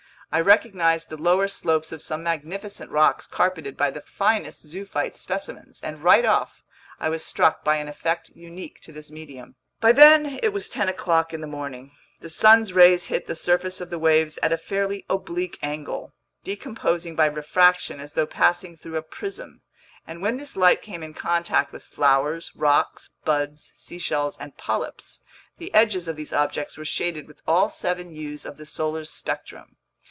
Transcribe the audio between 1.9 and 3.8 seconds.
of some magnificent rocks carpeted